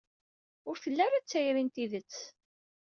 Ur 0.69 0.75
telli 0.83 1.01
ara 1.05 1.23
d 1.23 1.25
tayri 1.29 1.63
n 1.65 1.69
tidet. 1.73 2.15